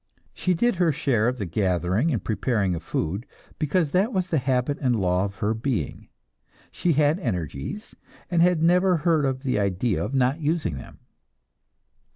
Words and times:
She 0.33 0.55
did 0.55 0.77
her 0.77 0.91
share 0.91 1.27
of 1.27 1.37
the 1.37 1.45
gathering 1.45 2.09
and 2.09 2.23
preparing 2.23 2.73
of 2.73 2.81
food, 2.81 3.27
because 3.59 3.91
that 3.91 4.11
was 4.11 4.31
the 4.31 4.39
habit 4.39 4.79
and 4.81 4.95
law 4.99 5.25
of 5.25 5.35
her 5.35 5.53
being; 5.53 6.07
she 6.71 6.93
had 6.93 7.19
energies, 7.19 7.93
and 8.31 8.41
had 8.41 8.63
never 8.63 8.97
heard 8.97 9.25
of 9.25 9.43
the 9.43 9.59
idea 9.59 10.03
of 10.03 10.15
not 10.15 10.39
using 10.39 10.77
them. 10.77 11.01